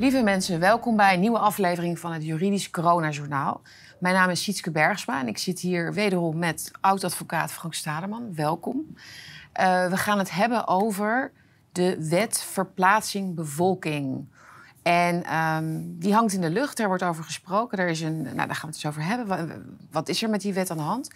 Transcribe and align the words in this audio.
Lieve 0.00 0.22
mensen, 0.22 0.60
welkom 0.60 0.96
bij 0.96 1.14
een 1.14 1.20
nieuwe 1.20 1.38
aflevering 1.38 1.98
van 1.98 2.12
het 2.12 2.24
Juridisch 2.24 2.70
Corona-journaal. 2.70 3.62
Mijn 3.98 4.14
naam 4.14 4.30
is 4.30 4.42
Sietske 4.42 4.70
Bergsma 4.70 5.20
en 5.20 5.28
ik 5.28 5.38
zit 5.38 5.60
hier 5.60 5.92
wederom 5.92 6.38
met 6.38 6.70
oud-advocaat 6.80 7.52
Frank 7.52 7.74
Stademan. 7.74 8.34
Welkom. 8.34 8.86
Uh, 8.86 9.86
we 9.88 9.96
gaan 9.96 10.18
het 10.18 10.30
hebben 10.30 10.66
over 10.66 11.32
de 11.72 12.08
wet 12.08 12.42
verplaatsing 12.42 13.34
bevolking. 13.34 14.28
En 14.82 15.36
um, 15.36 15.98
die 15.98 16.14
hangt 16.14 16.32
in 16.32 16.40
de 16.40 16.50
lucht, 16.50 16.78
er 16.78 16.88
wordt 16.88 17.02
over 17.02 17.24
gesproken. 17.24 17.78
Er 17.78 17.88
is 17.88 18.00
een, 18.00 18.22
nou, 18.22 18.34
daar 18.34 18.54
gaan 18.54 18.70
we 18.70 18.76
het 18.76 18.84
eens 18.84 18.86
over 18.86 19.04
hebben. 19.04 19.78
Wat 19.90 20.08
is 20.08 20.22
er 20.22 20.30
met 20.30 20.40
die 20.40 20.54
wet 20.54 20.70
aan 20.70 20.76
de 20.76 20.82
hand? 20.82 21.10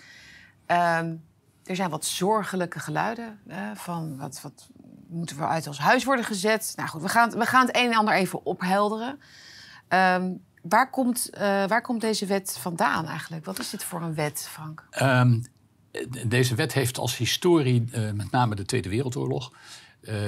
Um, 0.67 1.23
er 1.65 1.77
zijn 1.77 1.91
wat 1.91 2.05
zorgelijke 2.05 2.79
geluiden 2.79 3.39
uh, 3.49 3.57
van 3.75 4.17
wat, 4.17 4.41
wat 4.43 4.69
moeten 5.15 5.37
we 5.37 5.47
uit 5.47 5.67
als 5.67 5.79
huis 5.79 6.05
worden 6.05 6.25
gezet. 6.25 6.73
Nou 6.77 6.89
goed, 6.89 7.03
we 7.03 7.09
gaan, 7.09 7.31
we 7.31 7.47
gaan 7.47 7.67
het 7.67 7.77
een 7.77 7.91
en 7.91 7.97
ander 7.97 8.15
even 8.15 8.47
ophelderen. 8.47 9.21
Um, 9.89 10.43
waar, 10.63 10.91
komt, 10.91 11.31
uh, 11.35 11.41
waar 11.41 11.83
komt 11.83 12.01
deze 12.01 12.27
wet 12.27 12.57
vandaan 12.61 13.07
eigenlijk? 13.07 13.45
Wat 13.45 13.59
is 13.59 13.71
dit 13.71 13.85
voor 13.85 14.03
een 14.03 14.15
wet, 14.15 14.49
Frank? 14.51 14.85
Um, 15.03 15.45
deze 16.27 16.55
wet 16.55 16.73
heeft 16.73 16.99
als 16.99 17.17
historie 17.17 17.85
uh, 17.93 18.11
met 18.11 18.31
name 18.31 18.55
de 18.55 18.65
Tweede 18.65 18.89
Wereldoorlog. 18.89 19.53
Uh, 20.01 20.19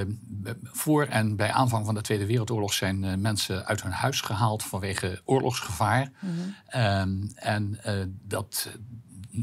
voor 0.63 1.05
en 1.05 1.37
bij 1.37 1.53
aanvang 1.53 1.85
van 1.85 1.95
de 1.95 2.01
Tweede 2.01 2.27
Wereldoorlog 2.27 2.73
zijn 2.73 3.03
uh, 3.03 3.15
mensen 3.15 3.67
uit 3.67 3.83
hun 3.83 3.93
huis 3.93 4.21
gehaald 4.21 4.63
vanwege 4.63 5.21
oorlogsgevaar. 5.25 6.11
Mm 6.21 6.31
-hmm. 6.37 6.83
um, 6.83 7.33
en 7.35 7.81
dat, 8.23 8.69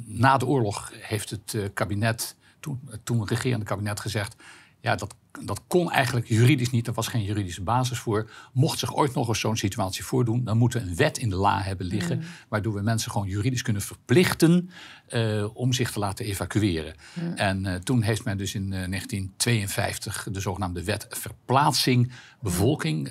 na 0.05 0.38
de 0.38 0.45
oorlog 0.45 0.91
heeft 1.00 1.30
het 1.30 1.58
kabinet, 1.73 2.36
toen, 2.59 2.89
toen 3.03 3.28
regerende 3.28 3.66
kabinet, 3.66 4.00
gezegd: 4.00 4.36
ja, 4.84 4.96
dat 4.96 5.16
dat 5.42 5.62
kon 5.68 5.92
eigenlijk 5.92 6.28
juridisch 6.28 6.70
niet. 6.70 6.88
Er 6.88 6.94
was 6.94 7.08
geen 7.08 7.23
juridische 7.23 7.62
basis 7.62 8.00
voor. 8.00 8.30
Mocht 8.53 8.80
zich 8.80 8.95
ooit 8.95 9.14
nog 9.14 9.28
eens 9.28 9.40
zo'n 9.40 9.58
situatie 9.58 10.03
voordoen, 10.03 10.44
dan 10.44 10.58
moeten 10.58 10.81
we 10.81 10.90
een 10.90 10.95
wet 10.95 11.17
in 11.17 11.30
de 11.30 11.36
la 11.36 11.62
hebben 11.62 11.86
liggen. 11.86 12.17
Mm. 12.17 12.23
Waardoor 12.50 12.73
we 12.73 12.81
mensen 12.81 13.12
gewoon 13.12 13.28
juridisch 13.28 13.62
kunnen 13.62 13.81
verplichten 13.81 14.70
uh, 15.09 15.56
om 15.56 15.73
zich 15.73 15.92
te 15.92 16.00
laten 16.00 16.25
evacueren. 16.25 16.95
Mm. 17.14 17.34
En 17.34 17.66
uh, 17.66 17.75
toen 17.75 18.02
heeft 18.02 18.23
men 18.23 18.38
dus 18.38 18.56
in 18.56 18.64
uh, 18.64 18.70
1952 18.70 20.28
de 20.31 20.40
zogenaamde 20.40 20.84
wet 20.84 21.08
verplaatsing 21.09 22.12
bevolking 22.42 23.09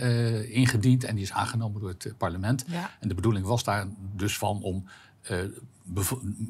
ingediend. 0.49 1.05
En 1.05 1.15
die 1.15 1.25
is 1.25 1.33
aangenomen 1.33 1.81
door 1.81 1.89
het 1.89 2.15
parlement. 2.19 2.65
Ja. 2.67 2.91
En 3.01 3.09
de 3.09 3.15
bedoeling 3.15 3.47
was 3.47 3.65
daar 3.65 3.87
dus 4.17 4.39
van 4.39 4.63
om 4.63 4.85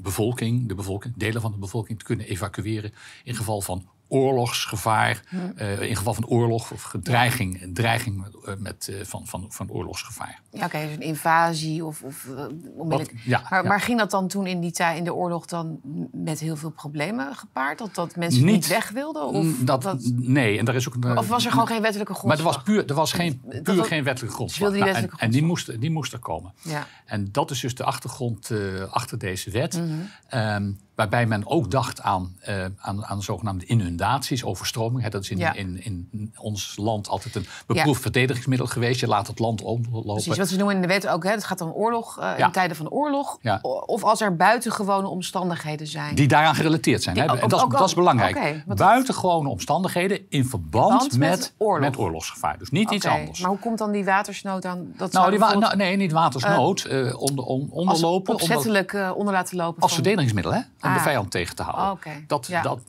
bevolking, 0.02 0.68
de 0.68 0.74
bevolking, 0.74 1.16
delen 1.16 1.40
van 1.40 1.52
de 1.52 1.58
bevolking 1.58 1.98
te 1.98 2.04
kunnen 2.04 2.26
evacueren 2.26 2.92
in 3.24 3.34
geval 3.34 3.60
van 3.60 3.88
oorlogsgevaar, 4.12 5.22
uh, 5.56 5.80
in 5.80 5.96
geval 5.96 6.14
van 6.14 6.26
oorlog 6.26 6.70
of 6.70 6.94
dreiging, 7.02 7.70
dreiging 7.74 8.26
met, 8.58 8.88
uh, 8.90 9.04
van, 9.04 9.26
van, 9.26 9.46
van 9.48 9.70
oorlogsgevaar. 9.70 10.40
Ja, 10.50 10.64
oké, 10.64 10.78
dus 10.78 10.94
een 10.94 11.00
invasie 11.00 11.84
of, 11.84 12.02
of. 12.02 12.28
Wat, 12.76 13.10
ja, 13.24 13.42
maar, 13.50 13.62
ja. 13.62 13.68
maar, 13.68 13.80
ging 13.80 13.98
dat 13.98 14.10
dan 14.10 14.28
toen 14.28 14.46
in 14.46 14.60
die 14.60 14.70
tijd 14.70 14.98
in 14.98 15.04
de 15.04 15.14
oorlog 15.14 15.46
dan 15.46 15.80
met 16.12 16.40
heel 16.40 16.56
veel 16.56 16.70
problemen 16.70 17.34
gepaard? 17.34 17.78
Dat, 17.78 17.94
dat 17.94 18.16
mensen 18.16 18.44
niet, 18.44 18.54
niet 18.54 18.66
weg 18.66 18.90
wilden? 18.90 19.26
Of, 19.26 19.58
dat, 19.58 19.82
dat, 19.82 20.10
nee, 20.14 20.58
en 20.58 20.64
daar 20.64 20.74
is 20.74 20.88
ook 20.88 20.94
een, 20.94 21.18
of 21.18 21.28
was 21.28 21.44
er 21.44 21.50
gewoon 21.50 21.66
geen 21.66 21.82
wettelijke 21.82 22.14
grondslag? 22.14 22.44
Maar 22.44 22.54
er 22.54 22.54
was, 22.54 22.64
puur, 22.64 22.88
er 22.88 22.94
was 22.94 23.12
geen, 23.12 23.40
puur 23.62 23.76
dat, 23.76 23.86
geen 23.86 24.04
wettelijke 24.04 24.36
grondslag. 24.36 24.70
Die 24.70 24.78
nou, 24.78 24.92
wettelijke 24.92 25.16
en, 25.20 25.26
en, 25.26 25.32
die, 25.32 25.42
moest, 25.42 25.80
die 25.80 25.90
moest 25.90 26.12
er 26.12 26.18
komen. 26.18 26.52
Ja. 26.62 26.86
En 27.04 27.28
dat 27.32 27.50
is 27.50 27.60
dus 27.60 27.74
de 27.74 27.84
achtergrond 27.84 28.50
uh, 28.50 28.92
achter 28.92 29.18
deze 29.18 29.50
wet. 29.50 29.76
Mm 29.76 30.08
-hmm. 30.30 30.40
um, 30.40 30.78
Waarbij 30.94 31.26
men 31.26 31.46
ook 31.46 31.70
dacht 31.70 32.02
aan, 32.02 32.36
uh, 32.48 32.64
aan, 32.78 33.04
aan 33.04 33.22
zogenaamde 33.22 33.64
inundaties, 33.64 34.44
overstroming. 34.44 35.08
Dat 35.08 35.22
is 35.22 35.30
in, 35.30 35.38
ja. 35.38 35.54
in, 35.54 35.84
in, 35.84 36.32
ons 36.36 36.74
land 36.76 37.08
altijd 37.08 37.34
een 37.34 37.46
beproefd 37.66 37.96
ja. 37.96 38.02
verdedigingsmiddel 38.02 38.66
geweest. 38.66 39.00
Je 39.00 39.06
laat 39.06 39.26
het 39.26 39.38
land 39.38 39.62
onderlopen. 39.62 40.12
Precies, 40.12 40.36
wat 40.36 40.48
ze 40.48 40.56
noemen 40.56 40.74
in 40.74 40.80
de 40.80 40.86
wet 40.86 41.08
ook. 41.08 41.24
Hè, 41.24 41.30
het 41.30 41.44
gaat 41.44 41.60
om 41.60 41.70
oorlog, 41.70 42.18
uh, 42.18 42.24
ja. 42.38 42.46
in 42.46 42.52
tijden 42.52 42.76
van 42.76 42.88
oorlog. 42.88 43.38
Of 43.86 44.04
als 44.04 44.20
er 44.20 44.36
buitengewone 44.36 45.08
omstandigheden 45.08 45.86
zijn. 45.86 46.14
Die 46.14 46.28
daaraan 46.28 46.54
gerelateerd 46.54 47.02
zijn. 47.02 47.14
Die, 47.14 47.24
hè? 47.24 47.32
Ook, 47.32 47.50
dat, 47.50 47.62
ook, 47.62 47.72
dat, 47.72 47.88
is 47.88 47.94
belangrijk. 47.94 48.36
Okay, 48.36 48.64
buitengewone 48.66 49.48
omstandigheden 49.48 50.20
in 50.28 50.44
verband, 50.44 51.02
met, 51.02 51.18
met, 51.18 51.52
oorlog. 51.56 51.88
met, 51.88 51.98
oorlogsgevaar. 51.98 52.58
Dus 52.58 52.70
niet 52.70 52.84
okay. 52.84 52.96
iets 52.96 53.06
anders. 53.06 53.40
Maar 53.40 53.50
hoe 53.50 53.58
komt 53.58 53.78
dan 53.78 53.92
die 53.92 54.04
watersnood 54.04 54.64
aan? 54.64 54.92
Dat 54.96 55.12
nou, 55.12 55.30
die 55.30 55.38
nou, 55.38 55.76
nee, 55.76 55.96
niet 55.96 56.12
watersnood. 56.12 56.86
Uh, 56.90 57.20
onder, 57.20 57.44
on, 57.44 57.68
onderlopen. 57.70 58.32
Als 58.32 58.42
opzettelijk 58.42 58.92
onder, 58.92 59.14
onder 59.14 59.34
laten 59.34 59.56
lopen. 59.56 59.82
Als 59.82 59.92
van... 59.92 60.02
verdedigingsmiddel, 60.02 60.52
hè? 60.52 60.60
Om 60.82 60.88
ah. 60.88 60.94
de 60.94 61.00
vijand 61.00 61.30
tegen 61.30 61.56
te 61.56 61.62
houden. 61.62 61.90
Okay. 61.90 62.24
dat, 62.26 62.46
ja. 62.46 62.62
dat, 62.62 62.80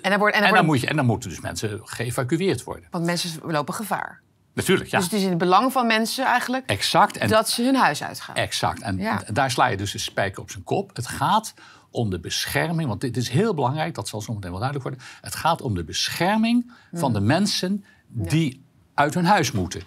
en, 0.00 0.10
dan, 0.10 0.18
wordt, 0.18 0.34
en, 0.34 0.40
dan, 0.40 0.50
en, 0.50 0.56
dan 0.56 0.64
moet 0.64 0.80
je, 0.80 0.86
en 0.86 0.96
dan 0.96 1.06
moeten 1.06 1.28
dus 1.28 1.40
mensen 1.40 1.80
geëvacueerd 1.84 2.64
worden. 2.64 2.84
Want 2.90 3.04
mensen 3.04 3.40
lopen 3.42 3.74
gevaar. 3.74 4.22
Natuurlijk, 4.54 4.90
ja. 4.90 4.96
Dus 4.96 5.06
het 5.06 5.16
is 5.16 5.22
in 5.22 5.28
het 5.28 5.38
belang 5.38 5.72
van 5.72 5.86
mensen 5.86 6.24
eigenlijk 6.24 6.66
exact. 6.66 7.16
En, 7.16 7.28
dat 7.28 7.48
ze 7.48 7.62
hun 7.62 7.76
huis 7.76 8.02
uitgaan. 8.02 8.36
Exact. 8.36 8.82
En 8.82 8.98
ja. 8.98 9.22
daar 9.32 9.50
sla 9.50 9.66
je 9.66 9.76
dus 9.76 9.92
de 9.92 9.98
spijker 9.98 10.42
op 10.42 10.50
zijn 10.50 10.64
kop. 10.64 10.96
Het 10.96 11.06
gaat 11.06 11.54
om 11.90 12.10
de 12.10 12.20
bescherming, 12.20 12.88
want 12.88 13.00
dit 13.00 13.16
is 13.16 13.28
heel 13.28 13.54
belangrijk, 13.54 13.94
dat 13.94 14.08
zal 14.08 14.20
zo 14.20 14.34
meteen 14.34 14.50
wel 14.50 14.60
duidelijk 14.60 14.88
worden. 14.88 15.08
Het 15.20 15.34
gaat 15.34 15.62
om 15.62 15.74
de 15.74 15.84
bescherming 15.84 16.72
hmm. 16.90 16.98
van 16.98 17.12
de 17.12 17.20
mensen 17.20 17.84
die 18.06 18.52
ja. 18.52 18.58
uit 18.94 19.14
hun 19.14 19.24
huis 19.24 19.52
moeten. 19.52 19.82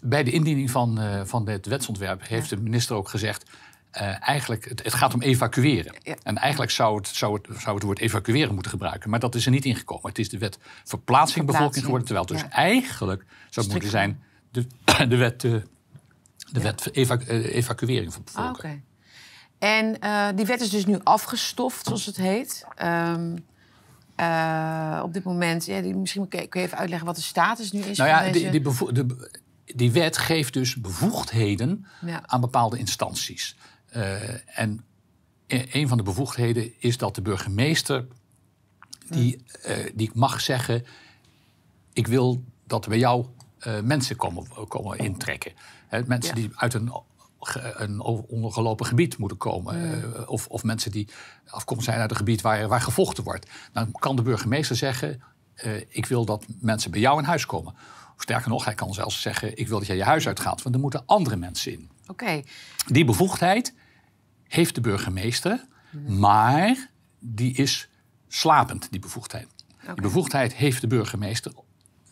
Bij 0.00 0.24
de 0.24 0.30
indiening 0.30 0.70
van, 0.70 1.00
uh, 1.00 1.20
van 1.24 1.44
dit 1.44 1.66
wetsontwerp 1.66 2.28
heeft 2.28 2.50
de 2.50 2.56
minister 2.56 2.96
ook 2.96 3.08
gezegd... 3.08 3.50
Uh, 3.96 4.28
eigenlijk, 4.28 4.68
het, 4.68 4.82
het, 4.82 4.94
gaat 4.94 5.14
om 5.14 5.22
evacueren. 5.22 5.94
Ja. 6.02 6.14
En 6.22 6.36
eigenlijk 6.36 6.72
zou 6.72 6.96
het, 6.96 7.06
zou, 7.06 7.34
het, 7.42 7.60
zou 7.60 7.74
het 7.74 7.84
woord 7.84 7.98
evacueren 7.98 8.52
moeten 8.54 8.70
gebruiken. 8.70 9.10
Maar 9.10 9.20
dat 9.20 9.34
is 9.34 9.44
er 9.44 9.50
niet 9.50 9.64
ingekomen. 9.64 10.08
Het 10.08 10.18
is 10.18 10.28
de 10.28 10.38
wet 10.38 10.58
verplaatsing 10.84 11.46
bevolking 11.46 11.84
geworden. 11.84 12.06
Terwijl 12.06 12.26
het 12.26 12.36
dus 12.36 12.48
eigenlijk 12.50 13.24
zou 13.50 13.66
het 13.66 13.74
moeten 13.74 13.90
zijn 13.90 14.22
de, 14.50 14.66
de 15.08 15.16
wet, 15.16 15.40
de, 15.40 15.62
de 16.52 16.58
ja. 16.58 16.60
wet 16.60 16.94
evacu 16.94 17.26
evacuering 17.30 18.12
van 18.12 18.22
bevolking. 18.24 18.56
Ah, 18.56 18.58
okay. 18.58 18.82
En 19.58 19.96
uh, 20.04 20.28
die 20.36 20.46
wet 20.46 20.60
is 20.60 20.70
dus 20.70 20.86
nu 20.86 20.98
afgestoft, 21.02 21.86
zoals 21.86 22.06
het 22.06 22.16
heet. 22.16 22.66
Um, 22.82 23.44
uh, 24.20 25.00
op 25.02 25.12
dit 25.12 25.24
moment, 25.24 25.66
ja, 25.66 25.80
die, 25.80 25.94
misschien 25.94 26.28
kun 26.28 26.40
je 26.40 26.48
even 26.50 26.78
uitleggen 26.78 27.06
wat 27.06 27.16
de 27.16 27.22
status 27.22 27.72
nu 27.72 27.80
is. 27.80 27.98
Nou 27.98 28.10
ja, 28.10 28.30
deze... 28.30 28.50
die, 28.50 28.60
die, 28.60 28.92
de, 28.92 29.30
die 29.64 29.92
wet 29.92 30.18
geeft 30.18 30.52
dus 30.52 30.80
bevoegdheden 30.80 31.86
aan 32.26 32.40
bepaalde 32.40 32.78
instanties. 32.78 33.56
Uh, 33.96 34.58
en 34.58 34.84
een 35.46 35.88
van 35.88 35.96
de 35.96 36.02
bevoegdheden 36.02 36.72
is 36.78 36.96
dat 36.96 37.14
de 37.14 37.22
burgemeester 37.22 38.06
die, 39.08 39.44
uh, 39.68 39.76
die 39.94 40.10
mag 40.14 40.40
zeggen: 40.40 40.86
Ik 41.92 42.06
wil 42.06 42.44
dat 42.66 42.88
bij 42.88 42.98
jou 42.98 43.26
uh, 43.66 43.80
mensen 43.80 44.16
komen, 44.16 44.46
komen 44.68 44.98
intrekken. 44.98 45.52
He, 45.88 46.02
mensen 46.06 46.36
ja. 46.36 46.40
die 46.40 46.50
uit 46.54 46.74
een, 46.74 46.92
een 47.74 48.00
ondergelopen 48.00 48.86
gebied 48.86 49.18
moeten 49.18 49.38
komen. 49.38 49.88
Ja. 49.88 50.22
of, 50.22 50.46
of 50.46 50.62
mensen 50.62 50.90
die 50.90 51.08
afkomstig 51.46 51.88
zijn 51.88 52.00
uit 52.00 52.10
een 52.10 52.16
gebied 52.16 52.40
waar, 52.40 52.68
waar 52.68 52.80
gevochten 52.80 53.24
wordt. 53.24 53.50
Dan 53.72 53.92
kan 53.92 54.16
de 54.16 54.22
burgemeester 54.22 54.76
zeggen: 54.76 55.22
Ik 55.88 56.06
wil 56.06 56.24
dat 56.24 56.44
mensen 56.60 56.90
bij 56.90 57.00
jou 57.00 57.18
in 57.18 57.24
huis 57.24 57.46
komen. 57.46 57.74
Of 58.16 58.22
sterker 58.22 58.50
nog, 58.50 58.64
hij 58.64 58.74
kan 58.74 58.94
zelfs 58.94 59.20
zeggen: 59.20 59.58
Ik 59.58 59.68
wil 59.68 59.78
dat 59.78 59.86
jij 59.86 59.96
je 59.96 60.04
huis 60.04 60.26
uitgaat, 60.26 60.62
want 60.62 60.74
er 60.74 60.80
moeten 60.80 61.02
andere 61.06 61.36
mensen 61.36 61.72
in. 61.72 61.90
Okay. 62.06 62.44
Die 62.86 63.04
bevoegdheid 63.04 63.74
heeft 64.50 64.74
de 64.74 64.80
burgemeester, 64.80 65.64
maar 66.06 66.90
die 67.18 67.54
is 67.54 67.88
slapend, 68.28 68.90
die 68.90 69.00
bevoegdheid. 69.00 69.48
Okay. 69.82 69.94
Die 69.94 70.02
bevoegdheid 70.02 70.54
heeft 70.54 70.80
de 70.80 70.86
burgemeester 70.86 71.52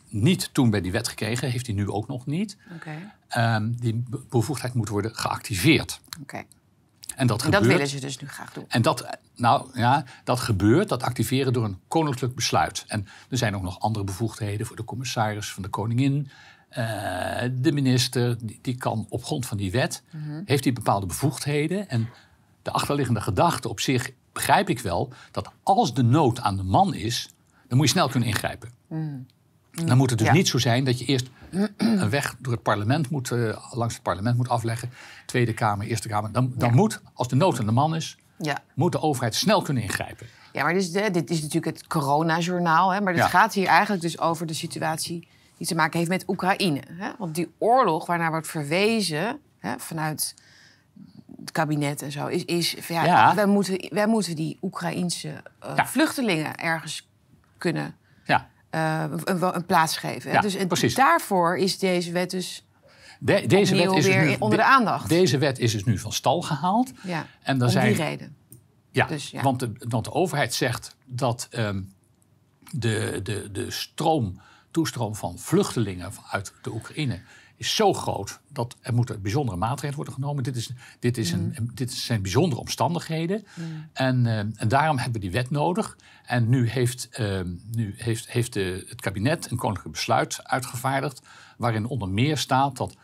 niet 0.09 0.49
toen 0.53 0.69
bij 0.69 0.81
die 0.81 0.91
wet 0.91 1.07
gekregen, 1.07 1.49
heeft 1.49 1.65
hij 1.65 1.75
nu 1.75 1.89
ook 1.89 2.07
nog 2.07 2.25
niet. 2.25 2.57
Okay. 2.75 3.55
Um, 3.55 3.75
die 3.79 4.03
bevoegdheid 4.29 4.73
moet 4.73 4.89
worden 4.89 5.15
geactiveerd. 5.15 6.01
Okay. 6.21 6.45
En, 7.15 7.27
dat, 7.27 7.37
en 7.37 7.43
gebeurt, 7.43 7.63
dat 7.63 7.71
willen 7.71 7.87
ze 7.87 7.99
dus 7.99 8.17
nu 8.17 8.27
graag 8.27 8.53
doen. 8.53 8.65
En 8.67 8.81
dat, 8.81 9.17
nou, 9.35 9.69
ja, 9.73 10.03
dat 10.23 10.39
gebeurt, 10.39 10.89
dat 10.89 11.03
activeren 11.03 11.53
door 11.53 11.63
een 11.63 11.79
koninklijk 11.87 12.35
besluit. 12.35 12.83
En 12.87 13.07
er 13.29 13.37
zijn 13.37 13.55
ook 13.55 13.61
nog 13.61 13.79
andere 13.79 14.05
bevoegdheden 14.05 14.65
voor 14.65 14.75
de 14.75 14.83
commissaris 14.83 15.51
van 15.51 15.63
de 15.63 15.69
koningin. 15.69 16.29
Uh, 16.71 16.77
de 17.51 17.71
minister, 17.71 18.37
die, 18.45 18.59
die, 18.61 18.77
kan 18.77 19.05
op 19.09 19.23
grond 19.23 19.45
van 19.45 19.57
die 19.57 19.71
wet, 19.71 20.03
mm 20.11 20.23
-hmm. 20.23 20.41
heeft 20.45 20.63
die 20.63 20.73
bepaalde 20.73 21.05
bevoegdheden. 21.05 21.89
En 21.89 22.09
de 22.61 22.71
achterliggende 22.71 23.21
gedachte 23.21 23.69
op 23.69 23.79
zich 23.79 24.11
begrijp 24.33 24.69
ik 24.69 24.79
wel 24.79 25.13
dat 25.31 25.51
als 25.63 25.93
de 25.93 26.03
nood 26.03 26.41
aan 26.41 26.57
de 26.57 26.63
man 26.63 26.93
is, 26.93 27.29
dan 27.67 27.77
moet 27.77 27.87
je 27.87 27.93
snel 27.93 28.09
kunnen 28.09 28.29
ingrijpen. 28.29 28.69
Mm. 28.87 29.25
Dan 29.85 29.97
moet 29.97 30.09
het 30.09 30.19
dus 30.19 30.27
ja. 30.27 30.33
niet 30.33 30.47
zo 30.47 30.57
zijn 30.57 30.83
dat 30.83 30.99
je 30.99 31.05
eerst 31.05 31.29
een 31.77 32.09
weg 32.09 32.35
door 32.39 32.53
het 32.53 32.61
parlement 32.63 33.09
moet, 33.09 33.29
uh, 33.29 33.57
langs 33.71 33.93
het 33.93 34.03
parlement 34.03 34.37
moet 34.37 34.49
afleggen. 34.49 34.89
Tweede 35.25 35.53
Kamer, 35.53 35.87
Eerste 35.87 36.07
Kamer. 36.07 36.31
Dan, 36.31 36.53
dan 36.55 36.69
ja. 36.69 36.75
moet, 36.75 37.01
als 37.13 37.27
de 37.27 37.35
nood 37.35 37.59
aan 37.59 37.65
de 37.65 37.71
man 37.71 37.95
is, 37.95 38.17
ja. 38.37 38.57
moet 38.73 38.91
de 38.91 39.01
overheid 39.01 39.35
snel 39.35 39.61
kunnen 39.61 39.83
ingrijpen. 39.83 40.27
Ja, 40.53 40.63
maar 40.63 40.73
dit 40.73 40.81
is, 40.81 40.91
de, 40.91 41.11
dit 41.11 41.29
is 41.29 41.41
natuurlijk 41.41 41.77
het 41.77 41.87
coronajournaal. 41.87 42.93
Hè, 42.93 43.01
maar 43.01 43.13
het 43.13 43.23
gaat 43.23 43.53
hier 43.53 43.67
eigenlijk 43.67 44.01
dus 44.01 44.19
over 44.19 44.45
de 44.45 44.53
situatie 44.53 45.27
die 45.57 45.67
te 45.67 45.75
maken 45.75 45.97
heeft 45.97 46.11
met 46.11 46.23
Oekraïne. 46.27 46.81
Hè? 46.91 47.11
Want 47.17 47.35
die 47.35 47.51
oorlog 47.57 48.05
waarnaar 48.05 48.31
wordt 48.31 48.47
verwezen 48.47 49.39
hè, 49.59 49.73
vanuit 49.77 50.35
het 51.39 51.51
kabinet 51.51 52.01
en 52.01 52.11
zo, 52.11 52.27
is, 52.27 52.45
is 52.45 52.75
ja, 52.87 53.05
ja. 53.05 53.35
Wij, 53.35 53.45
moeten, 53.45 53.89
wij 53.89 54.07
moeten 54.07 54.35
die 54.35 54.57
Oekraïense 54.61 55.27
uh, 55.27 55.71
ja. 55.75 55.87
vluchtelingen 55.87 56.55
ergens 56.55 57.09
kunnen 57.57 57.95
ja. 58.23 58.49
uh, 58.71 59.17
een, 59.23 59.55
een, 59.55 59.65
plaats 59.65 59.97
geven. 59.97 60.31
Ja, 60.31 60.41
dus 60.41 60.55
precies. 60.67 60.95
daarvoor 60.95 61.57
is 61.57 61.79
deze 61.79 62.11
wet 62.11 62.29
dus 62.29 62.67
de, 63.19 63.47
deze 63.47 63.75
wet 63.75 63.91
is 63.91 64.05
weer 64.05 64.25
nu, 64.25 64.35
onder 64.39 64.57
de 64.57 64.63
aandacht. 64.63 65.09
Deze 65.09 65.37
wet 65.37 65.59
is 65.59 65.71
dus 65.71 65.83
nu 65.83 65.97
van 65.97 66.13
stal 66.13 66.41
gehaald. 66.41 66.91
Ja, 67.03 67.25
en 67.41 67.61
om 67.61 67.69
zijn, 67.69 67.93
die 67.93 68.03
reden. 68.03 68.35
Ja, 68.91 69.05
dus, 69.05 69.29
ja. 69.29 69.41
Want, 69.41 69.59
de, 69.59 69.71
want 69.77 70.05
de 70.05 70.11
overheid 70.11 70.53
zegt 70.53 70.95
dat 71.05 71.47
um, 71.51 71.93
de, 72.71 73.19
de, 73.23 73.51
de 73.51 73.71
stroom, 73.71 74.41
toestroom 74.71 75.15
van 75.15 75.37
vluchtelingen 75.37 76.11
uit 76.31 76.53
de 76.61 76.71
Oekraïne 76.71 77.21
is 77.59 77.75
zo 77.75 77.93
groot 77.93 78.39
dat 78.47 78.75
er 78.81 78.93
moeten 78.93 79.21
bijzondere 79.21 79.57
maatregelen 79.57 79.95
worden 79.95 80.13
genomen. 80.13 80.43
Dit, 80.43 80.55
is, 80.55 80.71
dit, 80.99 81.17
is 81.17 81.31
een, 81.31 81.55
mm. 81.59 81.69
dit 81.73 81.93
zijn 81.93 82.21
bijzondere 82.21 82.61
omstandigheden. 82.61 83.45
Mm. 83.55 83.89
En, 83.93 84.25
uh, 84.25 84.37
en 84.37 84.67
daarom 84.67 84.95
hebben 84.95 85.13
we 85.13 85.27
die 85.27 85.31
wet 85.31 85.49
nodig. 85.49 85.97
En 86.25 86.49
nu 86.49 86.69
heeft, 86.69 87.09
uh, 87.19 87.41
nu 87.71 87.93
heeft, 87.97 88.31
heeft 88.31 88.53
de, 88.53 88.85
het 88.89 89.01
kabinet 89.01 89.51
een 89.51 89.57
koninklijk 89.57 89.91
besluit 89.91 90.39
uitgevaardigd. 90.43 91.21
waarin 91.57 91.85
onder 91.85 92.09
meer 92.09 92.37
staat 92.37 92.77
dat 92.77 92.95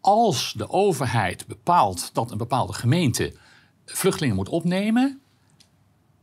als 0.00 0.54
de 0.56 0.70
overheid 0.70 1.46
bepaalt 1.46 2.10
dat 2.12 2.30
een 2.30 2.38
bepaalde 2.38 2.72
gemeente 2.72 3.32
vluchtelingen 3.84 4.36
moet 4.36 4.48
opnemen. 4.48 5.20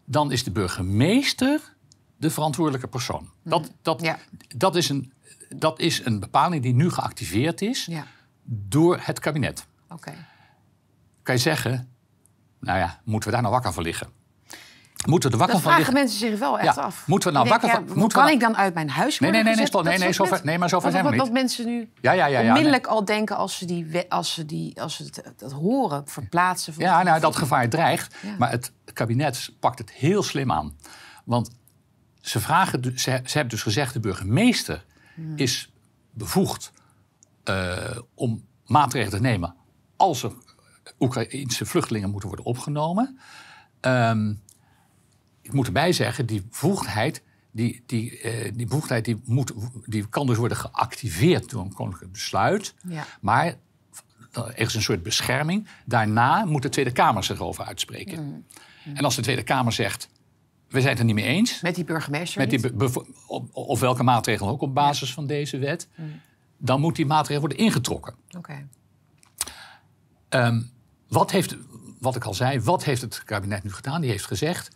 dan 0.05 0.31
is 0.31 0.43
de 0.43 0.51
burgemeester 0.51 1.75
de 2.17 2.29
verantwoordelijke 2.29 2.87
persoon. 2.87 3.29
Dat, 3.43 3.61
mm. 3.61 3.75
dat, 3.81 4.01
ja. 4.01 4.19
dat 4.57 4.75
is 4.75 4.89
een 4.89 5.13
dat 5.55 5.79
is 5.79 6.05
een 6.05 6.19
bepaling 6.19 6.63
die 6.63 6.73
nu 6.73 6.89
geactiveerd 6.89 7.61
is 7.61 7.85
ja. 7.85 8.05
door 8.43 8.99
het 9.01 9.19
kabinet. 9.19 9.65
Oké. 9.89 10.13
Kan 11.23 11.35
je 11.35 11.41
zeggen, 11.41 11.89
nou 12.59 12.79
ja, 12.79 12.99
moeten 13.03 13.29
we 13.29 13.33
daar 13.33 13.43
nou 13.43 13.53
wakker 13.53 13.73
van 13.73 13.83
liggen? 13.83 14.07
Moeten 15.05 15.29
we 15.29 15.35
er 15.35 15.39
wakker 15.41 15.55
dat 15.55 15.65
van 15.65 15.75
liggen? 15.75 15.93
mensen 15.93 16.19
zich 16.19 16.39
wel 16.39 16.59
echt 16.59 16.77
af. 16.77 17.07
Moeten 17.07 17.29
we 17.29 17.37
nou 17.37 17.49
wakker 17.49 17.69
van 17.69 17.99
ja, 17.99 18.07
Kan 18.07 18.29
ik 18.29 18.39
dan 18.39 18.57
uit 18.57 18.73
mijn 18.73 18.89
huis 18.89 19.19
Nee, 19.19 19.31
nee, 19.31 19.43
nee, 19.43 19.55
nee, 19.55 19.83
nee, 19.83 19.97
nee, 19.97 20.13
zover, 20.13 20.41
nee 20.43 20.57
maar 20.57 20.69
zover 20.69 20.91
zijn 20.91 21.03
we 21.03 21.09
niet. 21.11 21.19
Wat 21.19 21.31
mensen 21.31 21.65
nu 21.65 21.89
ja, 22.01 22.11
ja, 22.11 22.25
ja, 22.25 22.39
ja, 22.39 22.47
onmiddellijk 22.47 22.87
al 22.87 23.05
denken 23.05 23.37
als 23.37 23.57
ze, 23.57 23.65
die, 23.65 24.05
als 24.09 24.33
ze, 24.33 24.45
die, 24.45 24.81
als 24.81 24.95
ze 24.95 25.03
het, 25.03 25.33
dat 25.37 25.51
horen, 25.51 26.07
verplaatsen. 26.07 26.73
Ja, 26.77 27.03
nou, 27.03 27.19
dat 27.19 27.35
gevaar 27.35 27.69
dreigt. 27.69 28.15
Maar 28.37 28.51
het 28.51 28.71
kabinet 28.93 29.49
pakt 29.59 29.79
het 29.79 29.91
heel 29.91 30.23
slim 30.23 30.51
aan. 30.51 30.77
Want 31.25 31.49
ze, 32.21 32.39
vragen, 32.39 32.83
ze, 32.83 32.93
ze 32.95 33.37
hebben 33.37 33.49
dus 33.49 33.63
gezegd, 33.63 33.93
de 33.93 33.99
burgemeester 33.99 34.85
Hmm. 35.21 35.37
is 35.37 35.71
bevoegd 36.11 36.71
uh, 37.45 37.97
om 38.13 38.45
maatregelen 38.65 39.17
te 39.17 39.27
nemen 39.27 39.55
als 39.95 40.23
er 40.23 40.33
Oekraïnse 40.99 41.65
vluchtelingen 41.65 42.09
moeten 42.09 42.27
worden 42.27 42.45
opgenomen. 42.45 43.19
Um, 43.81 44.41
ik 45.41 45.53
moet 45.53 45.65
erbij 45.65 45.91
zeggen, 45.91 46.25
die 46.25 46.41
bevoegdheid, 46.41 47.23
die, 47.51 47.83
die, 47.85 48.21
uh, 48.21 48.51
die, 48.53 48.67
bevoegdheid 48.67 49.05
die, 49.05 49.21
moet, 49.25 49.53
die 49.85 50.07
kan 50.07 50.27
dus 50.27 50.37
worden 50.37 50.57
geactiveerd 50.57 51.49
door 51.49 51.63
een 51.63 51.73
koninklijk 51.73 52.11
besluit. 52.11 52.73
Ja. 52.87 53.05
Maar 53.21 53.55
er 54.31 54.59
is 54.59 54.73
een 54.73 54.81
soort 54.81 55.03
bescherming. 55.03 55.67
Daarna 55.85 56.45
moet 56.45 56.61
de 56.61 56.69
Tweede 56.69 56.91
Kamer 56.91 57.23
zich 57.23 57.37
erover 57.37 57.65
uitspreken. 57.65 58.17
Hmm. 58.17 58.45
En 58.95 59.03
als 59.03 59.15
de 59.15 59.21
Tweede 59.21 59.43
Kamer 59.43 59.73
zegt 59.73 60.09
we 60.71 60.79
zijn 60.79 60.89
het 60.89 60.99
er 60.99 61.05
niet 61.05 61.15
mee 61.15 61.25
eens. 61.25 61.61
Met 61.61 61.75
die 61.75 61.83
burgemeester? 61.83 62.41
Met 62.41 62.49
die 62.49 62.89
of 63.51 63.79
welke 63.79 64.03
maatregelen 64.03 64.51
ook 64.51 64.61
op 64.61 64.73
basis 64.73 65.13
van 65.13 65.27
deze 65.27 65.57
wet. 65.57 65.87
Mm. 65.95 66.21
Dan 66.57 66.81
moet 66.81 66.95
die 66.95 67.05
maatregel 67.05 67.39
worden 67.39 67.57
ingetrokken. 67.57 68.15
Oké. 68.37 68.67
Ehm, 70.29 70.61
wat, 71.07 71.31
heeft, 71.31 71.55
wat 71.99 72.15
ik 72.15 72.23
al 72.23 72.33
zei, 72.33 72.59
wat 72.59 72.83
heeft 72.83 73.01
het 73.01 73.23
kabinet 73.23 73.63
nu 73.63 73.71
gedaan? 73.71 74.01
Die 74.01 74.09
heeft 74.09 74.25
gezegd, 74.25 74.75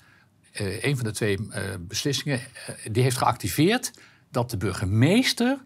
uh, 0.62 0.84
een 0.84 0.96
van 0.96 1.06
de 1.06 1.12
twee 1.12 1.38
uh, 1.40 1.60
beslissingen, 1.80 2.40
uh, 2.40 2.76
die 2.92 3.04
heeft 3.04 3.18
geactiveerd 3.18 3.92
dat 4.32 4.50
de 4.50 4.58
burgemeester 4.58 5.64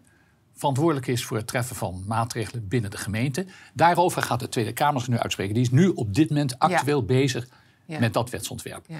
verantwoordelijk 0.54 1.06
is 1.06 1.24
voor 1.24 1.36
het 1.36 1.46
treffen 1.46 1.76
van 1.76 2.04
maatregelen 2.06 2.68
binnen 2.68 2.90
de 2.90 2.96
gemeente. 2.96 3.46
Daarover 3.74 4.22
gaat 4.22 4.40
de 4.40 4.48
Tweede 4.48 4.72
Kamer 4.72 5.00
zich 5.00 5.10
nu 5.10 5.18
uitspreken. 5.18 5.54
Die 5.54 5.62
is 5.62 5.70
nu 5.70 5.88
op 5.88 6.14
dit 6.14 6.28
moment 6.28 6.58
actueel 6.58 7.04
bezig 7.04 7.48
met 7.86 8.12
dat 8.12 8.30
wetsontwerp. 8.30 8.84
Ja. 8.88 8.98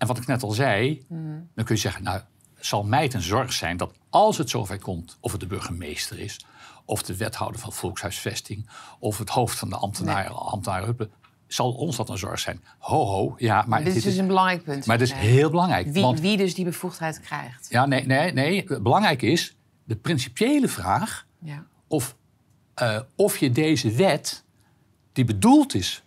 En 0.00 0.06
wat 0.06 0.18
ik 0.18 0.26
net 0.26 0.42
al 0.42 0.50
zei, 0.50 1.04
mm. 1.08 1.48
dan 1.54 1.64
kun 1.64 1.74
je 1.74 1.80
zeggen, 1.80 2.02
nou, 2.02 2.20
zal 2.58 2.84
mij 2.84 3.02
het 3.02 3.14
een 3.14 3.22
zorg 3.22 3.52
zijn 3.52 3.76
dat 3.76 3.92
als 4.10 4.38
het 4.38 4.50
zover 4.50 4.78
komt, 4.78 5.16
of 5.20 5.32
het 5.32 5.40
de 5.40 5.46
burgemeester 5.46 6.18
is, 6.18 6.44
of 6.84 7.02
de 7.02 7.16
wethouder 7.16 7.60
van 7.60 7.72
volkshuisvesting, 7.72 8.68
of 8.98 9.18
het 9.18 9.28
hoofd 9.28 9.58
van 9.58 9.68
de 9.68 9.76
ambtenaren, 9.76 10.30
nee. 10.30 10.40
ambtenaren 10.40 11.10
zal 11.46 11.72
ons 11.72 11.96
dat 11.96 12.08
een 12.08 12.18
zorg 12.18 12.38
zijn. 12.38 12.62
Ho, 12.78 13.04
ho, 13.04 13.34
ja, 13.38 13.64
maar... 13.66 13.84
Dit, 13.84 13.96
is 13.96 14.02
dus 14.02 14.16
een 14.16 14.26
belangrijk 14.26 14.64
punt. 14.64 14.86
Maar 14.86 14.98
het 14.98 15.08
is 15.08 15.14
heel 15.14 15.50
belangrijk. 15.50 15.86
Wie, 15.86 16.02
want, 16.02 16.20
wie 16.20 16.36
dus 16.36 16.54
die 16.54 16.64
bevoegdheid 16.64 17.20
krijgt. 17.20 17.66
Ja, 17.70 17.86
nee, 17.86 18.06
nee, 18.06 18.32
nee. 18.32 18.80
Belangrijk 18.80 19.22
is 19.22 19.56
de 19.84 19.96
principiële 19.96 20.68
vraag 20.68 21.26
ja. 21.38 21.66
of, 21.86 22.16
uh, 22.82 23.00
of 23.16 23.36
je 23.36 23.50
deze 23.50 23.90
wet, 23.90 24.44
die 25.12 25.24
bedoeld 25.24 25.74
is 25.74 26.02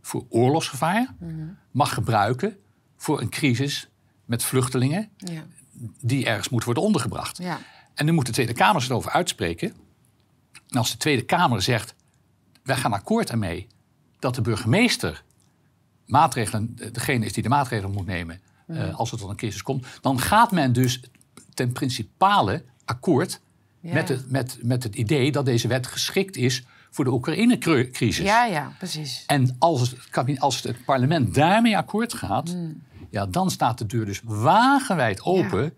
voor 0.00 0.24
oorlogsgevaar, 0.28 1.14
mm 1.18 1.28
-hmm. 1.28 1.58
mag 1.70 1.94
gebruiken 1.94 2.56
voor 2.98 3.20
een 3.20 3.28
crisis 3.28 3.88
met 4.24 4.42
vluchtelingen 4.42 5.08
ja. 5.16 5.46
die 6.00 6.26
ergens 6.26 6.48
moeten 6.48 6.66
worden 6.66 6.86
ondergebracht. 6.86 7.38
Ja. 7.38 7.58
En 7.94 8.04
nu 8.04 8.12
moet 8.12 8.26
de 8.26 8.32
Tweede 8.32 8.52
Kamer 8.52 8.80
zich 8.80 8.90
erover 8.90 9.10
uitspreken. 9.10 9.72
En 10.68 10.78
als 10.78 10.90
de 10.90 10.96
Tweede 10.96 11.22
Kamer 11.22 11.62
zegt, 11.62 11.94
wij 12.62 12.76
gaan 12.76 12.92
akkoord 12.92 13.30
ermee 13.30 13.66
dat 14.18 14.34
de 14.34 14.40
burgemeester 14.40 15.24
maatregelen, 16.06 16.76
degene 16.92 17.24
is 17.24 17.32
die 17.32 17.42
de 17.42 17.48
maatregelen 17.48 17.92
moet 17.92 18.06
nemen 18.06 18.40
uh, 18.66 18.98
als 18.98 19.12
er 19.12 19.18
tot 19.18 19.30
een 19.30 19.36
crisis 19.36 19.62
komt, 19.62 19.86
dan 20.00 20.20
gaat 20.20 20.52
men 20.52 20.72
dus 20.72 21.00
ten 21.54 21.72
principale 21.72 22.62
akkoord 22.84 23.40
met, 23.80 24.08
het, 24.08 24.30
met, 24.30 24.58
met 24.62 24.82
het 24.82 24.94
idee 24.94 25.32
dat 25.32 25.44
deze 25.44 25.68
wet 25.68 25.86
geschikt 25.86 26.36
is 26.36 26.64
voor 26.90 27.04
de 27.04 27.12
Oekraïne-crisis. 27.12 28.24
Ja, 28.24 28.44
ja, 28.44 28.72
precies. 28.78 29.24
En 29.26 29.56
als 29.58 29.80
het, 29.80 30.40
als 30.40 30.62
het 30.62 30.84
parlement 30.84 31.34
daarmee 31.34 31.76
akkoord 31.76 32.14
gaat, 32.14 32.48
hmm 32.48 32.86
ja, 33.10 33.26
dan 33.26 33.50
staat 33.50 33.78
de 33.78 33.86
deur 33.86 34.04
dus 34.04 34.20
wagenwijd 34.24 35.22
open 35.22 35.74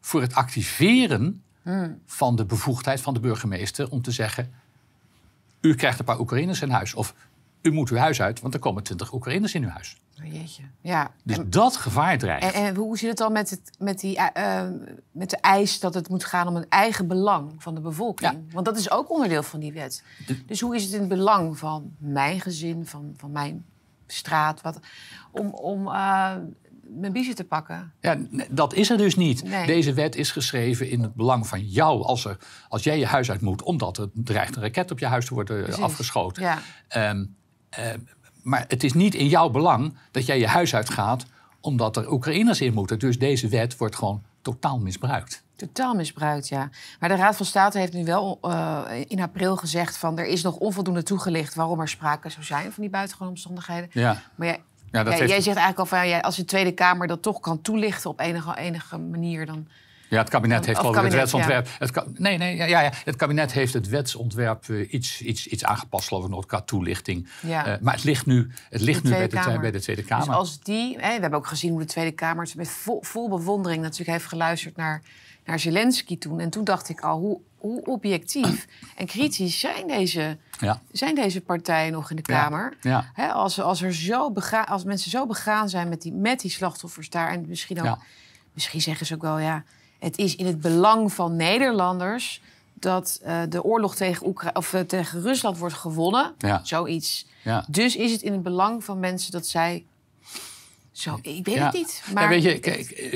voor 0.00 0.20
het 0.20 0.34
activeren 0.34 1.42
hmm. 1.62 2.00
van 2.06 2.36
de 2.36 2.44
bevoegdheid 2.44 3.00
van 3.00 3.14
de 3.14 3.20
burgemeester 3.20 3.90
om 3.90 4.02
te 4.02 4.10
zeggen: 4.10 4.52
U 5.60 5.74
krijgt 5.74 5.98
een 5.98 6.04
paar 6.04 6.20
Oekraïners 6.20 6.62
in 6.62 6.70
huis. 6.70 6.94
Of 6.94 7.14
u 7.62 7.72
moet 7.72 7.90
uw 7.90 7.96
huis 7.96 8.22
uit, 8.22 8.40
want 8.40 8.54
er 8.54 8.60
komen 8.60 8.82
twintig 8.82 9.12
Oekraïners 9.12 9.54
in 9.54 9.62
uw 9.62 9.68
huis. 9.68 9.96
Oh, 10.22 10.32
jeetje. 10.32 10.62
Ja. 10.80 11.10
Dus 11.24 11.38
dat 11.46 11.76
gevaar 11.76 12.18
dreigt. 12.18 12.54
En, 12.54 12.64
en, 12.64 12.74
hoe 12.74 12.98
zit 12.98 13.08
het 13.08 13.18
dan 13.18 13.32
met, 13.32 13.50
het, 13.50 13.70
met, 13.78 14.00
die, 14.00 14.18
uh, 14.36 14.62
met 15.12 15.30
de 15.30 15.36
eis 15.36 15.80
dat 15.80 15.94
het 15.94 16.08
moet 16.08 16.24
gaan 16.24 16.48
om 16.48 16.56
een 16.56 16.68
eigen 16.68 17.06
belang 17.06 17.62
van 17.62 17.74
de 17.74 17.80
bevolking? 17.80 18.32
Ja. 18.32 18.40
Want 18.52 18.64
dat 18.64 18.76
is 18.76 18.90
ook 18.90 19.10
onderdeel 19.10 19.42
van 19.42 19.60
die 19.60 19.72
wet. 19.72 20.04
Dus 20.46 20.60
hoe 20.60 20.76
is 20.76 20.82
het 20.84 20.92
in 20.92 20.98
het 20.98 21.08
belang 21.08 21.58
van 21.58 21.94
mijn 21.98 22.40
gezin, 22.40 22.86
van, 22.86 23.14
van 23.16 23.32
mijn 23.32 23.64
straat, 24.06 24.60
wat, 24.60 24.78
om, 25.30 25.46
om 25.46 25.86
uh, 25.86 26.34
mijn 26.90 27.12
biezen 27.12 27.34
te 27.34 27.44
pakken. 27.44 27.92
Ja, 28.00 28.18
dat 28.50 28.74
is 28.74 28.90
er 28.90 28.96
dus 28.96 29.16
niet. 29.16 29.44
Deze 29.66 29.92
wet 29.92 30.16
is 30.16 30.30
geschreven 30.30 30.90
in 30.90 31.02
het 31.02 31.14
belang 31.14 31.46
van 31.46 31.66
jou 31.66 32.02
als, 32.02 32.24
er, 32.24 32.36
als 32.68 32.82
jij 32.82 32.98
je 32.98 33.06
huis 33.06 33.30
uit 33.30 33.40
moet, 33.40 33.62
omdat 33.62 33.98
er 33.98 34.08
dreigt 34.12 34.56
een 34.56 34.62
raket 34.62 34.90
op 34.90 34.98
je 34.98 35.06
huis 35.06 35.26
te 35.26 35.34
worden 35.34 35.74
afgeschoten. 35.74 36.42
Ja. 36.42 36.58
Um, 37.10 37.36
maar 38.42 38.64
het 38.68 38.84
is 38.84 38.92
niet 38.92 39.14
in 39.14 39.26
jouw 39.26 39.48
belang 39.48 39.96
dat 40.10 40.26
jij 40.26 40.38
je 40.38 40.46
huis 40.46 40.74
uitgaat 40.74 41.26
omdat 41.60 41.96
er 41.96 42.12
Oekraïners 42.12 42.60
in 42.60 42.74
moeten. 42.74 42.98
Dus 42.98 43.18
deze 43.18 43.48
wet 43.48 43.76
wordt 43.76 43.96
gewoon 43.96 44.22
totaal 44.42 44.78
misbruikt. 44.78 45.44
Totaal 45.56 45.94
misbruikt, 45.94 46.48
ja. 46.48 46.70
Maar 47.00 47.08
de 47.08 47.14
Raad 47.14 47.36
van 47.36 47.46
State 47.46 47.78
heeft 47.78 47.92
nu 47.92 48.04
wel 48.04 48.38
uh, 48.42 48.82
in 49.06 49.20
april 49.20 49.56
gezegd 49.56 49.96
van 49.96 50.18
er 50.18 50.26
is 50.26 50.42
nog 50.42 50.56
onvoldoende 50.56 51.02
toegelicht 51.02 51.54
waarom 51.54 51.80
er 51.80 51.88
sprake 51.88 52.30
zou 52.30 52.44
zijn 52.44 52.72
van 52.72 52.82
die 52.82 52.90
buitengewone 52.90 53.30
omstandigheden. 53.30 53.88
Ja. 53.92 54.22
Maar 54.34 54.46
ja, 54.46 54.56
ja, 54.92 55.04
dat 55.04 55.18
Jij 55.18 55.28
zegt 55.28 55.46
eigenlijk 55.46 55.78
al 55.78 55.86
van 55.86 56.08
ja, 56.08 56.18
als 56.18 56.36
de 56.36 56.44
Tweede 56.44 56.72
Kamer 56.72 57.06
dat 57.06 57.22
toch 57.22 57.40
kan 57.40 57.62
toelichten 57.62 58.10
op 58.10 58.20
enige, 58.20 58.56
enige 58.58 58.98
manier, 58.98 59.46
dan. 59.46 59.68
Ja, 60.08 60.18
het 60.18 60.28
kabinet 60.28 60.66
heeft 60.66 60.78
al 60.78 60.94
het 60.94 61.12
wetsontwerp. 61.12 61.68
Het, 61.78 62.18
nee, 62.18 62.38
nee, 62.38 62.56
ja, 62.56 62.66
ja, 62.66 62.92
het 63.04 63.16
kabinet 63.16 63.52
heeft 63.52 63.72
het 63.72 63.88
wetsontwerp 63.88 64.66
uh, 64.68 64.92
iets, 64.92 65.22
iets, 65.22 65.46
iets 65.46 65.64
aangepast, 65.64 66.08
geloof 66.08 66.24
ik 66.24 66.30
nog, 66.30 66.46
qua 66.46 66.60
toelichting. 66.60 67.28
Ja. 67.40 67.66
Uh, 67.66 67.74
maar 67.80 67.94
het 67.94 68.04
ligt 68.04 68.26
nu, 68.26 68.50
het 68.70 68.80
ligt 68.80 69.02
nu 69.02 69.10
bij, 69.10 69.28
de, 69.28 69.58
bij 69.60 69.70
de 69.70 69.80
Tweede 69.80 70.02
Kamer. 70.02 70.26
Dus 70.26 70.34
als 70.34 70.60
die, 70.60 70.96
we 70.96 71.02
hebben 71.02 71.34
ook 71.34 71.46
gezien 71.46 71.70
hoe 71.70 71.80
de 71.80 71.86
Tweede 71.86 72.12
Kamer 72.12 72.48
met 72.56 72.68
vol, 72.68 73.02
vol 73.02 73.28
bewondering 73.28 73.82
natuurlijk 73.82 74.10
heeft 74.10 74.26
geluisterd 74.26 74.76
naar, 74.76 75.02
naar 75.44 75.58
Zelensky 75.58 76.18
toen. 76.18 76.40
En 76.40 76.50
toen 76.50 76.64
dacht 76.64 76.88
ik 76.88 77.00
al, 77.00 77.18
hoe, 77.18 77.40
hoe 77.60 77.84
objectief 77.84 78.66
en 78.96 79.06
kritisch 79.06 79.60
zijn 79.60 79.86
deze, 79.86 80.38
ja. 80.60 80.80
zijn 80.92 81.14
deze 81.14 81.40
partijen 81.40 81.92
nog 81.92 82.10
in 82.10 82.16
de 82.16 82.22
Kamer? 82.22 82.76
Ja. 82.80 83.12
als, 83.32 83.60
als, 83.60 83.82
er 83.82 83.94
zo 83.94 84.30
begaan, 84.30 84.66
als 84.66 84.84
mensen 84.84 85.10
zo 85.10 85.26
begaan 85.26 85.68
zijn 85.68 85.88
met 85.88 86.02
die, 86.02 86.12
met 86.12 86.40
die 86.40 86.50
slachtoffers 86.50 87.10
daar... 87.10 87.30
en 87.30 87.44
misschien, 87.48 87.82
ook, 87.82 87.98
misschien 88.52 88.80
zeggen 88.80 89.06
ze 89.06 89.14
ook 89.14 89.22
wel, 89.22 89.38
ja... 89.38 89.64
het 89.98 90.18
is 90.18 90.36
in 90.36 90.46
het 90.46 90.60
belang 90.60 91.12
van 91.12 91.36
Nederlanders... 91.36 92.42
dat 92.74 93.20
uh, 93.26 93.40
de 93.48 93.64
oorlog 93.64 93.94
tegen, 93.94 94.26
Oekra 94.26 94.50
of, 94.52 94.72
uh, 94.72 94.80
tegen 94.80 95.22
Rusland 95.22 95.58
wordt 95.58 95.74
gewonnen. 95.74 96.34
Zoiets. 96.62 97.26
Dus 97.66 97.96
is 97.96 98.12
het 98.12 98.22
in 98.22 98.32
het 98.32 98.42
belang 98.42 98.84
van 98.84 98.98
mensen 98.98 99.32
dat 99.32 99.46
zij 99.46 99.84
Zo, 100.92 101.18
ik 101.22 101.44
weet 101.46 101.58
het 101.58 101.72
niet. 101.72 102.02
Maar 102.14 102.22
ja, 102.22 102.28
weet 102.28 102.42
je, 102.42 102.58
kijk, 102.58 102.90
eh, 102.90 103.10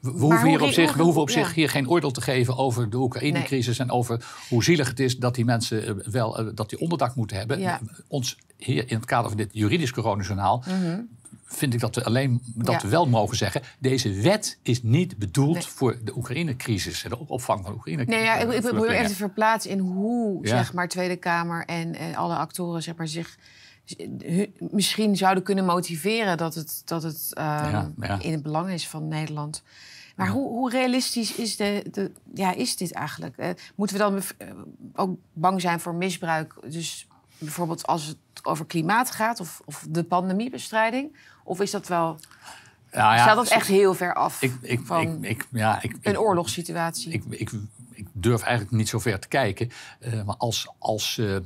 we, 0.00 0.10
hoeven 0.10 0.48
hier, 0.48 0.62
op 0.62 0.70
zich, 0.72 0.94
we 0.94 1.02
hoeven 1.02 1.20
op 1.22 1.30
zich 1.30 1.54
hier 1.54 1.68
geen 1.68 1.88
oordeel 1.88 2.10
te 2.10 2.20
geven 2.20 2.56
over 2.56 2.90
de 2.90 2.96
Oekraïne-crisis 2.96 3.78
en 3.78 3.90
over 3.90 4.24
hoe 4.48 4.64
zielig 4.64 4.88
het 4.88 5.00
is 5.00 5.16
dat 5.18 5.34
die 5.34 5.44
mensen 5.44 5.86
eh, 5.86 6.06
wel 6.12 6.38
eh, 6.38 6.46
dat 6.54 6.70
die 6.70 6.78
onderdak 6.80 7.14
moeten 7.14 7.36
hebben. 7.36 7.60
Ja. 7.60 7.80
Ons 8.08 8.36
hier 8.56 8.88
in 8.90 8.96
het 8.96 9.04
kader 9.04 9.28
van 9.28 9.36
dit 9.38 9.48
juridisch 9.52 9.92
coronajournaal 9.92 10.64
Mhm. 10.66 11.00
vind 11.44 11.74
ik 11.74 11.80
dat 11.80 11.94
we 11.94 12.04
alleen 12.04 12.40
dat 12.44 12.74
Ja. 12.74 12.80
we 12.80 12.88
wel 12.88 13.06
mogen 13.08 13.36
zeggen: 13.36 13.62
deze 13.78 14.12
wet 14.12 14.58
is 14.62 14.82
niet 14.82 15.16
bedoeld 15.18 15.54
Nee. 15.54 15.62
voor 15.66 15.98
de 16.04 16.16
Oekraïne-crisis 16.16 17.04
en 17.04 17.10
de 17.10 17.18
opvang 17.28 17.64
van 17.64 17.72
Oekraïne. 17.74 18.04
Nee, 18.04 18.22
ja, 18.22 18.36
ik, 18.36 18.52
ik 18.52 18.60
probeer 18.60 18.90
even 18.90 19.06
te 19.06 19.14
verplaatsen 19.14 19.70
in 19.70 19.78
hoe 19.78 20.38
Ja. 20.46 20.48
zeg 20.48 20.72
maar, 20.72 20.88
Tweede 20.88 21.16
Kamer 21.16 21.64
en, 21.64 21.94
en 21.94 22.14
alle 22.14 22.36
actoren 22.36 22.82
zeg 22.82 22.96
maar, 22.96 23.08
zich 23.08 23.36
misschien 24.58 25.16
zouden 25.16 25.42
kunnen 25.42 25.64
motiveren 25.64 26.36
dat 26.36 26.54
het, 26.54 26.82
dat 26.84 27.02
het 27.02 27.30
Ja, 27.30 27.90
ja. 28.00 28.18
in 28.20 28.32
het 28.32 28.42
belang 28.42 28.70
is 28.70 28.88
van 28.88 29.08
Nederland. 29.08 29.62
Maar 30.16 30.28
hoe, 30.28 30.48
hoe 30.48 30.70
realistisch 30.70 31.34
is, 31.34 31.56
de, 31.56 31.84
de, 31.90 32.12
ja, 32.34 32.54
is 32.54 32.76
dit 32.76 32.92
eigenlijk? 32.92 33.36
Eh, 33.36 33.50
moeten 33.74 33.96
we 33.96 34.02
dan 34.02 34.22
eh, 34.38 34.48
ook 34.94 35.18
bang 35.32 35.60
zijn 35.60 35.80
voor 35.80 35.94
misbruik? 35.94 36.54
Dus 36.66 37.06
bijvoorbeeld 37.38 37.86
als 37.86 38.06
het 38.06 38.16
over 38.42 38.66
klimaat 38.66 39.10
gaat 39.10 39.40
of, 39.40 39.60
of 39.64 39.86
de 39.88 40.04
pandemiebestrijding? 40.04 41.16
Of 41.44 41.60
is 41.60 41.70
dat 41.70 41.88
wel, 41.88 42.18
Nou 42.92 43.14
ja, 43.14 43.22
staat 43.22 43.36
dat 43.36 43.48
echt 43.48 43.66
heel 43.66 43.94
ver 43.94 44.14
af 44.14 44.42
Ik, 44.42 44.54
ik, 44.60 44.80
van 44.84 45.24
ik, 45.24 45.30
ik, 45.30 45.46
ja, 45.50 45.82
ik, 45.82 45.96
een 46.02 46.18
oorlogssituatie? 46.18 47.12
Ik, 47.12 47.24
ik, 47.28 47.50
ik 47.90 48.06
durf 48.12 48.42
eigenlijk 48.42 48.76
niet 48.76 48.88
zo 48.88 48.98
ver 48.98 49.18
te 49.20 49.28
kijken. 49.28 49.70
Eh, 49.98 50.22
maar 50.22 50.36
als, 50.36 50.68
als, 50.78 51.18
eh, 51.18 51.36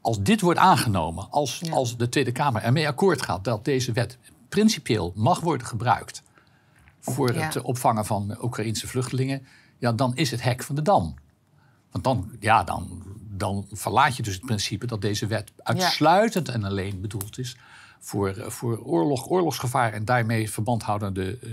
als 0.00 0.22
dit 0.22 0.40
wordt 0.40 0.58
aangenomen, 0.58 1.30
als, 1.30 1.58
Ja. 1.64 1.72
als 1.72 1.96
de 1.96 2.08
Tweede 2.08 2.32
Kamer 2.32 2.62
ermee 2.62 2.88
akkoord 2.88 3.22
gaat 3.22 3.44
dat 3.44 3.64
deze 3.64 3.92
wet 3.92 4.18
principieel 4.48 5.12
mag 5.16 5.40
worden 5.40 5.66
gebruikt 5.66 6.22
voor 7.00 7.34
Ja. 7.34 7.40
het 7.40 7.60
opvangen 7.62 8.06
van 8.06 8.36
Oekraïnse 8.42 8.86
vluchtelingen, 8.88 9.46
ja, 9.78 9.92
dan 9.92 10.16
is 10.16 10.30
het 10.30 10.42
hek 10.42 10.62
van 10.62 10.74
de 10.74 10.82
dam. 10.82 11.14
Want 11.90 12.04
dan, 12.04 12.30
ja, 12.40 12.64
dan, 12.64 13.02
dan 13.30 13.66
verlaat 13.72 14.16
je 14.16 14.22
dus 14.22 14.34
het 14.34 14.44
principe 14.44 14.86
dat 14.86 15.00
deze 15.00 15.26
wet 15.26 15.52
uitsluitend 15.62 16.48
en 16.48 16.64
alleen 16.64 17.00
bedoeld 17.00 17.38
is 17.38 17.56
voor, 18.02 18.28
eh, 18.28 18.46
voor 18.50 18.78
oorlog, 18.78 19.28
oorlogsgevaar 19.30 19.92
en 19.92 20.04
daarmee 20.04 20.50
verband 20.50 20.82
houdende 20.82 21.38
eh, 21.42 21.48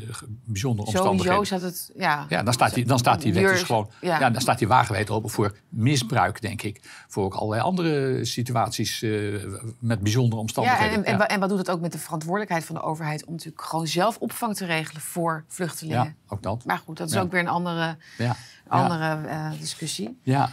bijzondere 0.46 0.88
omstandigheden. 0.88 1.46
Sowieso 1.46 1.58
staat 1.58 1.62
het, 1.62 1.92
ja. 1.96 2.26
Ja, 2.30 2.44
dan 2.44 2.54
staat 2.54 2.74
die, 2.74 2.86
dan 2.86 3.00
staat 3.00 3.22
die 3.22 3.34
wet 3.34 3.48
dus 3.48 3.64
gewoon. 3.64 3.90
ja. 4.02 4.20
Ja. 4.20 4.30
dan 4.30 4.42
staat 4.42 4.58
die 4.60 4.68
wagenwijd 4.68 5.10
open 5.10 5.30
voor 5.30 5.56
misbruik, 5.70 6.42
denk 6.42 6.62
ik. 6.62 6.82
Voor 7.08 7.24
ook 7.24 7.34
allerlei 7.34 7.62
andere 7.62 8.26
situaties 8.26 9.02
eh, 9.02 9.12
met 9.80 10.00
bijzondere 10.00 10.36
Ja, 10.36 10.42
omstandigheden. 10.42 11.06
en, 11.06 11.20
en, 11.20 11.28
en 11.28 11.40
wat 11.40 11.50
doet 11.50 11.58
het 11.58 11.70
ook 11.70 11.82
met 11.82 11.92
de 11.92 12.00
verantwoordelijkheid 12.00 12.66
van 12.66 12.76
de 12.76 12.82
overheid 12.82 13.26
om 13.26 13.32
natuurlijk 13.34 13.62
gewoon 13.64 13.88
zelf 13.88 14.18
opvang 14.18 14.56
te 14.56 14.66
regelen 14.66 15.02
voor 15.02 15.44
vluchtelingen? 15.48 16.04
Ja, 16.04 16.14
ook 16.28 16.44
dat. 16.44 16.66
Maar 16.66 16.78
goed, 16.86 16.98
dat 16.98 17.08
is 17.08 17.14
Ja. 17.14 17.22
ook 17.22 17.32
weer 17.32 17.40
een 17.40 17.48
andere, 17.48 17.96
Ja, 18.18 18.36
andere 18.68 19.20
discussie. 19.60 20.20
ja. 20.24 20.50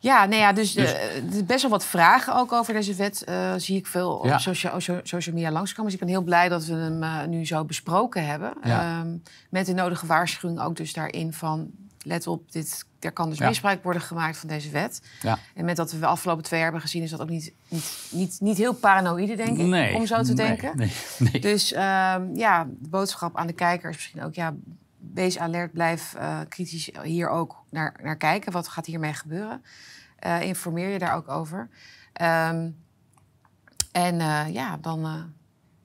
Ja, 0.00 0.24
nee, 0.24 0.38
ja, 0.38 0.52
dus, 0.52 0.72
Dus- 0.72 0.92
eh, 0.92 1.16
er 1.36 1.44
best 1.44 1.62
wel 1.62 1.70
wat 1.70 1.84
vragen 1.84 2.34
ook 2.34 2.52
over 2.52 2.72
deze 2.74 2.94
wet. 2.94 3.24
eh, 3.24 3.52
zie 3.56 3.76
ik 3.76 3.86
veel 3.86 4.12
op 4.16 4.24
Ja. 4.24 4.38
social, 4.38 4.80
so- 4.80 5.00
social 5.02 5.34
media 5.34 5.50
langskomen. 5.50 5.84
Dus 5.90 6.00
ik 6.00 6.06
ben 6.06 6.14
heel 6.14 6.22
blij 6.24 6.48
dat 6.48 6.64
we 6.64 6.74
hem 6.74 7.02
eh, 7.02 7.24
nu 7.24 7.46
zo 7.46 7.64
besproken 7.64 8.26
hebben. 8.26 8.52
Ja. 8.62 8.80
Ehm, 9.00 9.16
met 9.50 9.66
de 9.66 9.72
nodige 9.72 10.06
waarschuwing 10.06 10.60
ook 10.60 10.76
dus 10.76 10.92
daarin 10.92 11.32
van... 11.32 11.70
let 12.02 12.26
op, 12.26 12.52
dit, 12.52 12.84
er 13.00 13.12
kan 13.12 13.28
dus 13.28 13.38
Ja. 13.38 13.48
misbruik 13.48 13.82
worden 13.82 14.02
gemaakt 14.02 14.36
van 14.36 14.48
deze 14.48 14.70
wet. 14.70 15.00
ja. 15.22 15.38
En 15.54 15.64
met 15.64 15.76
dat 15.76 15.92
we 15.92 15.98
de 15.98 16.06
afgelopen 16.06 16.42
twee 16.44 16.60
jaar 16.60 16.68
hebben 16.70 16.86
gezien... 16.88 17.02
is 17.02 17.10
dat 17.10 17.20
ook 17.20 17.28
niet, 17.28 17.52
niet, 17.68 18.08
niet, 18.10 18.36
niet 18.40 18.56
heel 18.56 18.74
paranoïde, 18.74 19.36
denk 19.36 19.58
ik, 19.58 19.66
Nee, 19.66 19.94
om 19.94 20.06
zo 20.06 20.22
te 20.22 20.32
nee, 20.32 20.46
denken. 20.46 20.76
Nee, 20.76 20.92
nee. 21.18 21.40
Dus 21.40 21.72
ehm, 21.72 22.34
ja, 22.36 22.64
de 22.64 22.88
boodschap 22.88 23.36
aan 23.36 23.46
de 23.46 23.52
kijker 23.52 23.90
is 23.90 23.96
misschien 23.96 24.22
ook... 24.22 24.34
ja, 24.34 24.54
wees 25.14 25.38
alert, 25.38 25.72
blijf 25.72 26.14
eh, 26.14 26.40
kritisch 26.48 26.90
hier 27.02 27.28
ook 27.28 27.64
naar, 27.70 28.00
naar 28.02 28.16
kijken. 28.16 28.52
Wat 28.52 28.68
gaat 28.68 28.86
hiermee 28.86 29.12
gebeuren? 29.12 29.64
Eh, 30.16 30.42
informeer 30.42 30.88
je 30.88 30.98
daar 30.98 31.14
ook 31.14 31.28
over. 31.28 31.68
Ehm, 32.12 32.70
en 33.92 34.20
eh, 34.20 34.52
ja, 34.52 34.76
dan 34.76 35.32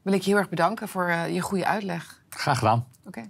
wil 0.01 0.13
ik 0.13 0.22
je 0.22 0.30
heel 0.30 0.39
erg 0.39 0.50
bedanken 0.50 0.88
voor 0.88 1.12
je 1.12 1.42
goede 1.42 1.65
uitleg. 1.65 2.22
Graag 2.30 2.58
gedaan. 2.58 2.88
Oké. 3.06 3.24